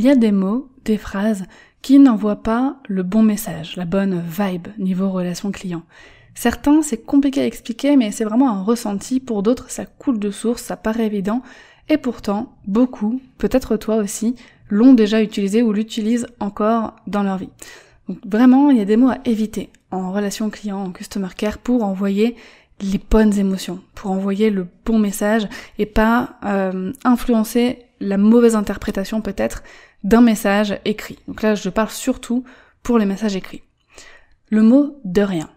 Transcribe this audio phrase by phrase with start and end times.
[0.00, 1.44] Il y a des mots, des phrases
[1.82, 5.82] qui n'envoient pas le bon message, la bonne vibe niveau relation client.
[6.34, 9.20] Certains, c'est compliqué à expliquer, mais c'est vraiment un ressenti.
[9.20, 11.42] Pour d'autres, ça coule de source, ça paraît évident.
[11.90, 14.36] Et pourtant, beaucoup, peut-être toi aussi,
[14.70, 17.50] l'ont déjà utilisé ou l'utilisent encore dans leur vie.
[18.08, 21.58] Donc vraiment, il y a des mots à éviter en relation client, en customer care
[21.58, 22.36] pour envoyer
[22.80, 25.46] les bonnes émotions, pour envoyer le bon message
[25.78, 29.62] et pas euh, influencer la mauvaise interprétation peut-être
[30.04, 31.18] d'un message écrit.
[31.28, 32.44] Donc là, je parle surtout
[32.82, 33.62] pour les messages écrits.
[34.48, 35.50] Le mot de rien.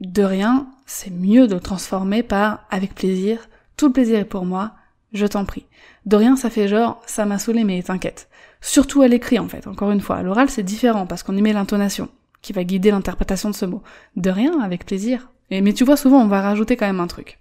[0.00, 4.44] De rien, c'est mieux de le transformer par avec plaisir, tout le plaisir est pour
[4.44, 4.72] moi,
[5.12, 5.66] je t'en prie.
[6.04, 8.28] De rien, ça fait genre, ça m'a saoulé, mais t'inquiète.
[8.60, 10.16] Surtout à l'écrit, en fait, encore une fois.
[10.16, 12.08] À l'oral, c'est différent, parce qu'on y met l'intonation,
[12.42, 13.82] qui va guider l'interprétation de ce mot.
[14.16, 15.30] De rien, avec plaisir.
[15.50, 17.38] Et, mais tu vois, souvent, on va rajouter quand même un truc.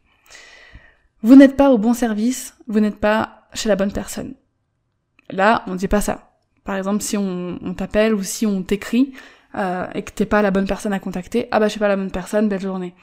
[1.22, 4.36] Vous n'êtes pas au bon service, vous n'êtes pas chez la bonne personne.
[5.30, 6.32] Là, on dit pas ça.
[6.64, 9.14] Par exemple, si on, t'appelle ou si on t'écrit
[9.56, 11.88] euh, et que t'es pas la bonne personne à contacter, ah bah je suis pas
[11.88, 12.94] la bonne personne, belle journée.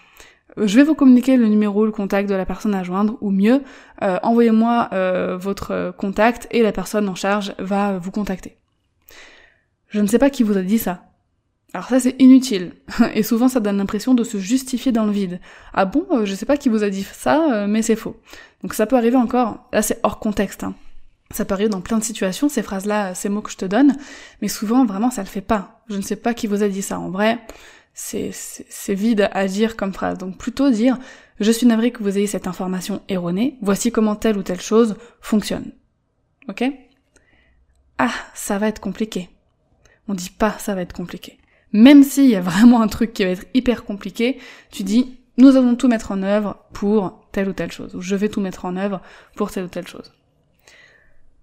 [0.59, 3.31] Euh, je vais vous communiquer le numéro, le contact de la personne à joindre, ou
[3.31, 3.63] mieux,
[4.03, 4.91] euh, envoyez-moi
[5.37, 8.57] votre contact et la personne en charge va vous contacter.
[9.89, 11.12] Je ne sais pas qui vous a dit ça.
[11.75, 12.75] Alors ça c'est inutile,
[13.15, 15.41] et souvent ça donne l'impression de se justifier dans le vide.
[15.73, 18.21] Ah bon, je sais pas qui vous a dit ça, mais c'est faux.
[18.63, 20.75] Donc ça peut arriver encore, là c'est hors contexte, hein.
[21.31, 23.97] ça peut arriver dans plein de situations, ces phrases-là, ces mots que je te donne,
[24.43, 25.83] mais souvent vraiment ça le fait pas.
[25.89, 27.39] Je ne sais pas qui vous a dit ça, en vrai,
[27.95, 28.33] c'est
[28.89, 30.19] vide à dire comme phrase.
[30.19, 30.99] Donc plutôt dire,
[31.41, 34.97] je suis navré que vous ayez cette information erronée, voici comment telle ou telle chose
[35.23, 35.73] fonctionne.
[36.49, 36.65] Ok?
[37.97, 39.31] Ah, ça va être compliqué.
[40.07, 41.39] On dit pas ça va être compliqué.
[41.73, 44.39] Même s'il y a vraiment un truc qui va être hyper compliqué,
[44.71, 48.15] tu dis nous allons tout mettre en œuvre pour telle ou telle chose, ou je
[48.15, 49.01] vais tout mettre en œuvre
[49.35, 50.13] pour telle ou telle chose.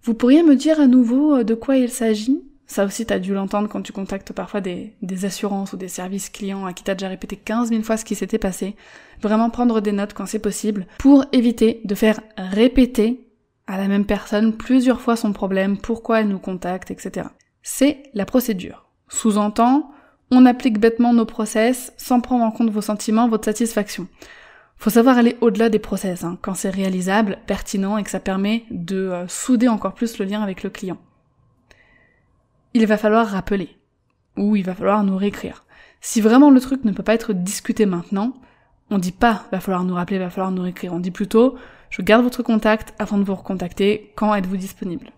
[0.04, 2.44] Vous pourriez me dire à nouveau euh, de quoi il s'agit?
[2.68, 6.68] Ça aussi, t'as dû l'entendre quand tu contactes parfois des, assurances ou des services clients
[6.68, 8.76] à qui t'as déjà répété 15 000 fois ce qui s'était passé.
[9.22, 13.28] Vraiment prendre des notes quand c'est possible pour éviter de faire répéter
[13.66, 17.30] à la même personne plusieurs fois son problème, pourquoi elle nous contacte, etc.
[17.64, 18.86] C'est la procédure.
[19.08, 19.92] Sous-entend,
[20.32, 24.08] on applique bêtement nos process sans prendre en compte vos sentiments, votre satisfaction.
[24.78, 28.64] Faut savoir aller au-delà des process, hein, quand c'est réalisable, pertinent et que ça permet
[28.72, 30.98] de euh, souder encore plus le lien avec le client.
[32.74, 33.78] Il va falloir rappeler,
[34.38, 35.66] ou il va falloir nous réécrire.
[36.02, 38.38] Si vraiment le truc ne peut pas être discuté maintenant,
[38.90, 40.94] on dit pas va falloir nous rappeler, va falloir nous réécrire.
[40.94, 41.58] On dit plutôt
[41.90, 45.12] je garde votre contact afin de vous recontacter quand êtes-vous disponible?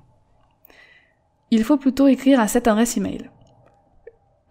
[1.52, 3.30] Il faut plutôt écrire à cette adresse email.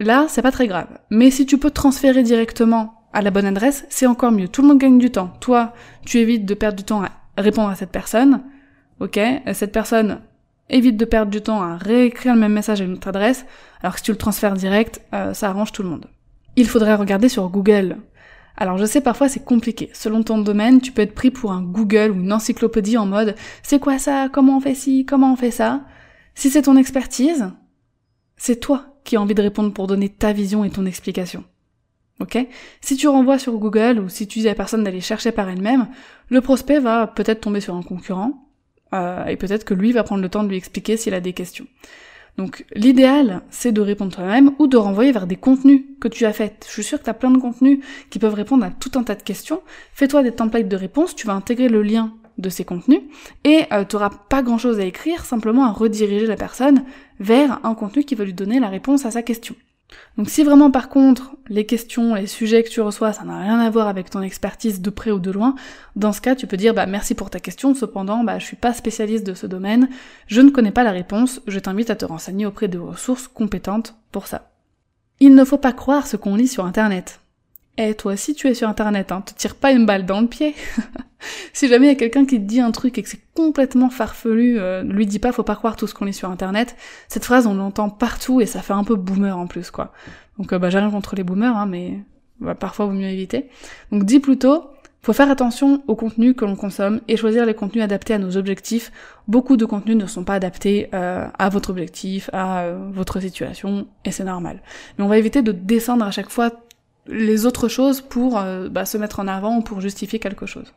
[0.00, 0.88] Là, c'est pas très grave.
[1.10, 4.48] Mais si tu peux transférer directement à la bonne adresse, c'est encore mieux.
[4.48, 5.32] Tout le monde gagne du temps.
[5.40, 5.74] Toi,
[6.06, 8.42] tu évites de perdre du temps à répondre à cette personne.
[8.98, 9.20] Ok?
[9.52, 10.20] Cette personne
[10.70, 13.44] évite de perdre du temps à réécrire le même message à une autre adresse,
[13.82, 16.06] alors que si tu le transfères direct, euh, ça arrange tout le monde.
[16.56, 17.98] Il faudrait regarder sur Google.
[18.56, 19.90] Alors je sais parfois c'est compliqué.
[19.94, 23.34] Selon ton domaine, tu peux être pris pour un Google ou une encyclopédie en mode
[23.62, 24.28] c'est quoi ça?
[24.30, 25.04] Comment on fait ci?
[25.06, 25.82] Comment on fait ça
[26.34, 27.50] Si c'est ton expertise,
[28.36, 31.44] c'est toi qui a envie de répondre pour donner ta vision et ton explication.
[32.20, 32.38] Ok?
[32.80, 35.48] Si tu renvoies sur Google ou si tu dis à la personne d'aller chercher par
[35.48, 35.88] elle-même,
[36.28, 38.46] le prospect va peut-être tomber sur un concurrent
[38.92, 41.32] euh, et peut-être que lui va prendre le temps de lui expliquer s'il a des
[41.32, 41.66] questions.
[42.36, 46.32] Donc l'idéal, c'est de répondre toi-même ou de renvoyer vers des contenus que tu as
[46.32, 46.64] faits.
[46.66, 47.80] Je suis sûre que tu as plein de contenus
[48.10, 49.62] qui peuvent répondre à tout un tas de questions.
[49.94, 53.00] Fais-toi des templates de réponses, tu vas intégrer le lien de ces contenus
[53.44, 56.84] et euh, tu n'auras pas grand-chose à écrire, simplement à rediriger la personne
[57.18, 59.54] vers un contenu qui va lui donner la réponse à sa question.
[60.16, 63.58] Donc si vraiment par contre les questions, les sujets que tu reçois, ça n'a rien
[63.58, 65.54] à voir avec ton expertise de près ou de loin,
[65.96, 68.56] dans ce cas tu peux dire bah merci pour ta question, cependant bah je suis
[68.56, 69.88] pas spécialiste de ce domaine,
[70.26, 73.94] je ne connais pas la réponse, je t'invite à te renseigner auprès de ressources compétentes
[74.12, 74.50] pour ça.
[75.18, 77.20] Il ne faut pas croire ce qu'on lit sur internet.
[77.76, 80.26] Eh, toi aussi tu es sur internet, hein, te tire pas une balle dans le
[80.26, 80.54] pied.
[81.52, 83.90] si jamais il y a quelqu'un qui te dit un truc et que c'est complètement
[83.90, 86.76] farfelu, euh, lui dis pas faut pas croire tout ce qu'on lit sur internet.
[87.08, 89.92] Cette phrase on l'entend partout et ça fait un peu boomer en plus quoi.
[90.38, 92.00] Donc euh, bah j'ai rien contre les boomers, hein, mais
[92.40, 93.48] bah, parfois vaut mieux éviter.
[93.92, 94.64] Donc dis plutôt
[95.02, 98.36] Faut faire attention au contenu que l'on consomme et choisir les contenus adaptés à nos
[98.36, 98.92] objectifs.
[99.28, 103.86] Beaucoup de contenus ne sont pas adaptés euh, à votre objectif, à euh, votre situation,
[104.04, 104.62] et c'est normal.
[104.98, 106.50] Mais on va éviter de descendre à chaque fois
[107.10, 110.72] les autres choses pour euh, bah, se mettre en avant ou pour justifier quelque chose.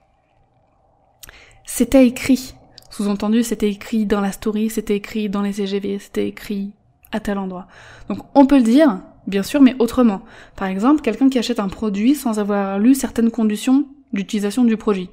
[1.66, 2.56] C'était écrit.
[2.90, 6.74] Sous-entendu, c'était écrit dans la story, c'était écrit dans les CGV, c'était écrit
[7.12, 7.68] à tel endroit.
[8.10, 10.22] Donc on peut le dire, bien sûr, mais autrement.
[10.56, 15.10] Par exemple, quelqu'un qui achète un produit sans avoir lu certaines conditions d'utilisation du produit.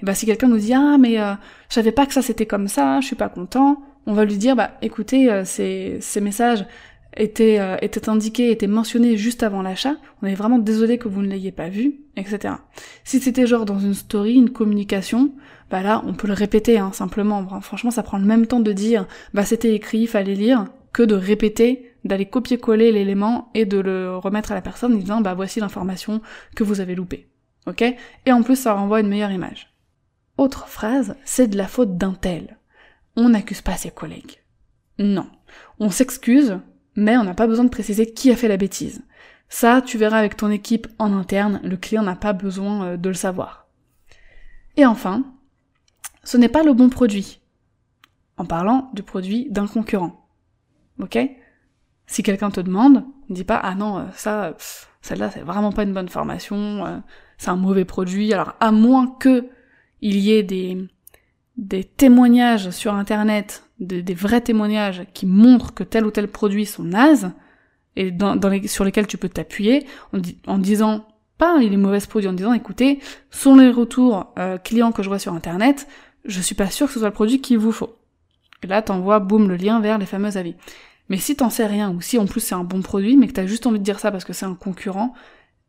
[0.00, 1.34] Et bah si quelqu'un nous dit ah mais euh,
[1.68, 4.38] je savais pas que ça c'était comme ça, je suis pas content, on va lui
[4.38, 6.64] dire bah écoutez euh, ces messages
[7.16, 11.22] étaient, euh, étaient indiqués, étaient mentionnés juste avant l'achat, on est vraiment désolé que vous
[11.22, 12.54] ne l'ayez pas vu, etc.
[13.04, 15.32] Si c'était genre dans une story, une communication,
[15.70, 17.60] bah là on peut le répéter hein, simplement.
[17.60, 21.14] Franchement ça prend le même temps de dire bah c'était écrit, fallait lire, que de
[21.14, 25.60] répéter, d'aller copier-coller l'élément et de le remettre à la personne en disant bah voici
[25.60, 26.20] l'information
[26.54, 27.28] que vous avez loupée.
[27.66, 27.82] Ok?
[28.26, 29.72] Et en plus, ça renvoie une meilleure image.
[30.38, 32.58] Autre phrase, c'est de la faute d'un tel.
[33.16, 34.42] On n'accuse pas ses collègues.
[34.98, 35.26] Non.
[35.78, 36.58] On s'excuse,
[36.96, 39.02] mais on n'a pas besoin de préciser qui a fait la bêtise.
[39.48, 43.08] Ça, tu verras avec ton équipe en interne, le client n'a pas besoin euh, de
[43.08, 43.66] le savoir.
[44.76, 45.24] Et enfin,
[46.22, 47.40] ce n'est pas le bon produit.
[48.36, 50.28] En parlant du produit d'un concurrent.
[51.00, 51.18] Ok?
[52.06, 54.56] Si quelqu'un te demande, ne dis pas ah non, euh, ça,
[55.02, 56.98] celle-là c'est vraiment pas une bonne formation, euh,
[57.38, 58.32] c'est un mauvais produit.
[58.32, 59.48] Alors à moins que
[60.00, 60.88] il y ait des,
[61.56, 66.84] des témoignages sur internet, des vrais témoignages qui montrent que tel ou tel produit sont
[66.84, 67.32] nazes,
[67.96, 71.06] et dans, les, sur lesquels tu peux t'appuyer en, en, disant
[71.38, 73.00] pas il est mauvais produit, en disant écoutez,
[73.30, 75.88] sont les retours euh, clients que je vois sur internet,
[76.24, 77.96] je suis pas sûr que ce soit le produit qu'il vous faut.
[78.62, 80.54] Et là t'envoies boum le lien vers les fameux avis.
[81.08, 83.32] Mais si t'en sais rien, ou si en plus c'est un bon produit, mais que
[83.32, 85.14] t'as juste envie de dire ça parce que c'est un concurrent,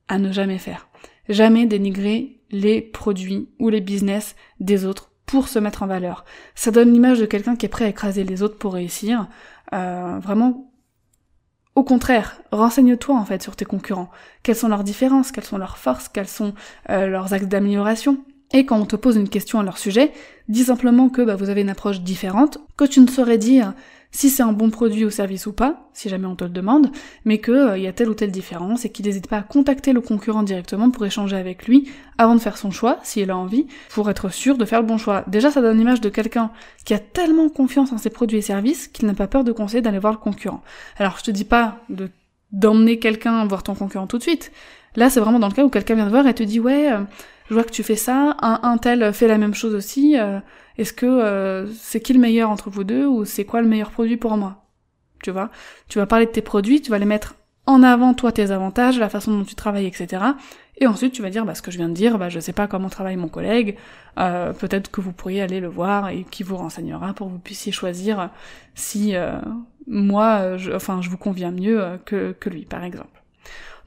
[0.08, 0.88] à ne jamais faire.
[1.30, 6.26] Jamais dénigrer les produits ou les business des autres pour se mettre en valeur.
[6.56, 9.30] Ça donne l'image de quelqu'un qui est prêt à écraser les autres pour réussir.
[9.74, 10.70] Euh, vraiment,
[11.76, 14.12] au contraire, renseigne-toi en fait sur tes concurrents.
[14.44, 16.54] Quelles sont leurs différences, quelles sont leurs forces, quels sont
[16.90, 18.18] euh, leurs axes d'amélioration.
[18.52, 20.12] Et quand on te pose une question à leur sujet,
[20.50, 23.74] dis simplement que bah, vous avez une approche différente, que tu ne saurais dire
[24.12, 26.92] si c'est un bon produit ou service ou pas, si jamais on te le demande,
[27.26, 29.94] mais qu'il euh, y a telle ou telle différence et qu'il n'hésite pas à contacter
[29.94, 33.68] le concurrent directement pour échanger avec lui avant de faire son choix, s'il a envie,
[33.90, 35.24] pour être sûr de faire le bon choix.
[35.28, 36.52] Déjà, ça donne l'image de quelqu'un
[36.86, 39.82] qui a tellement confiance en ses produits et services qu'il n'a pas peur de conseiller
[39.82, 40.62] d'aller voir le concurrent.
[40.98, 42.10] Alors, je te dis pas de
[42.52, 44.52] d'emmener quelqu'un voir ton concurrent tout de suite.
[44.96, 46.92] Là, c'est vraiment dans le cas où quelqu'un vient te voir et te dit ouais,
[46.92, 47.00] euh,
[47.52, 50.40] je vois que tu fais ça, un, tel fait la même chose aussi, euh,
[50.78, 53.92] est-ce que euh, c'est qui le meilleur entre vous deux ou c'est quoi le meilleur
[53.92, 54.64] produit pour moi?
[55.22, 55.50] Tu vois?
[55.90, 58.98] Tu vas parler de tes produits, tu vas les mettre en avant toi tes avantages,
[58.98, 60.24] la façon dont tu travailles, etc.
[60.78, 62.54] Et ensuite tu vas dire bah ce que je viens de dire, bah je sais
[62.54, 63.76] pas comment travaille mon collègue,
[64.18, 67.40] euh, peut-être que vous pourriez aller le voir et qui vous renseignera pour que vous
[67.40, 68.30] puissiez choisir
[68.76, 69.14] si
[69.88, 73.22] moi, je, enfin je vous conviens mieux que, que lui par exemple.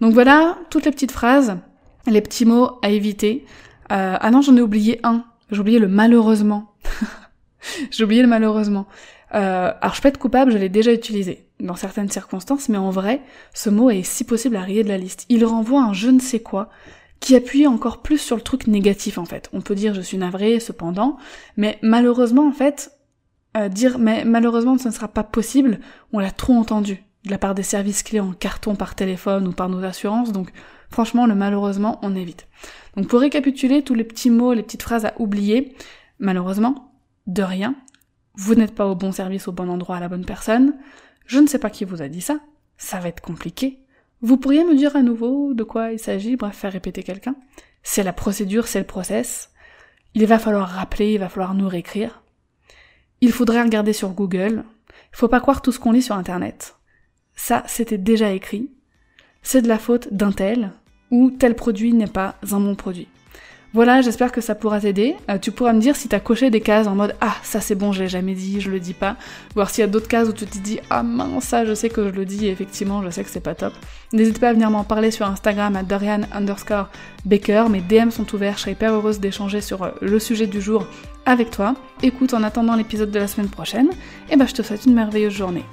[0.03, 1.57] Donc voilà toutes les petites phrases,
[2.07, 3.45] les petits mots à éviter.
[3.89, 6.75] ah non j'en ai oublié un, j'ai oublié le malheureusement.
[7.91, 8.87] J'ai oublié le malheureusement.
[9.35, 12.91] Euh, alors je peux être coupable, je l'ai déjà utilisé dans certaines circonstances, mais en
[12.91, 15.27] vrai, ce mot est si possible à rayer de la liste.
[15.29, 16.69] Il renvoie un je ne sais quoi
[17.21, 19.49] qui appuie encore plus sur le truc négatif en fait.
[19.53, 21.17] On peut dire je suis navré cependant,
[21.57, 22.93] mais malheureusement en fait,
[23.57, 25.81] euh, dire mais malheureusement ce ne sera pas possible,
[26.13, 29.53] on l'a trop entendu de la part des services clés en carton par téléphone ou
[29.53, 30.51] par nos assurances, donc
[30.91, 32.47] franchement le malheureusement on évite.
[32.97, 35.75] Donc pour récapituler tous les petits mots, les petites phrases à oublier,
[36.19, 36.93] malheureusement,
[37.27, 37.75] de rien,
[38.35, 40.75] vous n'êtes pas au bon service, au bon endroit, à la bonne personne,
[41.27, 42.41] je ne sais pas qui vous a dit ça,
[42.77, 43.81] ça va être compliqué.
[44.21, 47.37] Vous pourriez me dire à nouveau de quoi il s'agit, bref, faire répéter quelqu'un.
[47.83, 49.51] C'est la procédure, c'est le process.
[50.15, 52.23] Il va falloir rappeler, il va falloir nous réécrire.
[53.21, 54.65] Il faudrait regarder sur Google.
[55.13, 56.77] Il faut pas croire tout ce qu'on lit sur Internet.
[57.37, 58.71] Ça, c'était déjà écrit.
[59.43, 60.73] C'est de la faute d'un tel,
[61.11, 63.09] ou tel produit n'est pas un bon produit.
[63.75, 65.17] Voilà, j'espère que ça pourra t'aider.
[65.29, 67.75] Euh, tu pourras me dire si t'as coché des cases en mode ah ça c'est
[67.75, 69.17] bon, je l'ai jamais dit, je le dis pas.
[69.57, 71.89] Voir s'il y a d'autres cases où tu te dis ah mince ça je sais
[71.89, 73.73] que je le dis et effectivement je sais que c'est pas top.
[74.13, 76.89] N'hésite pas à venir m'en parler sur Instagram à Dorian underscore
[77.25, 77.65] Baker.
[77.69, 80.87] Mes DM sont ouverts, je serai hyper heureuse d'échanger sur euh, le sujet du jour
[81.27, 81.75] avec toi.
[82.01, 84.95] Écoute, en attendant l'épisode de la semaine prochaine, et eh ben je te souhaite une
[84.95, 85.65] merveilleuse journée.